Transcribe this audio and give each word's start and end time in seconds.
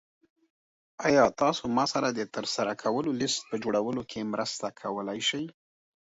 ایا 1.07 1.23
تاسو 1.41 1.63
ما 1.75 1.85
سره 1.93 2.07
د 2.11 2.21
ترسره 2.35 2.73
کولو 2.83 3.11
لیست 3.19 3.39
په 3.49 3.55
جوړولو 3.63 4.01
کې 4.11 4.29
مرسته 4.33 4.67
کولی 4.81 5.19
شئ؟ 5.29 5.43